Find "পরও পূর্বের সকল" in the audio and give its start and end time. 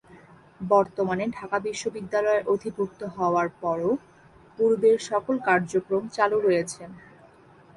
3.61-5.35